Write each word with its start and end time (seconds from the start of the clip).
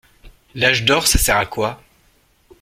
L'âge 0.55 0.83
d'or 0.83 1.05
ça 1.05 1.19
sert 1.19 1.37
à 1.37 1.45
quoi? 1.45 1.79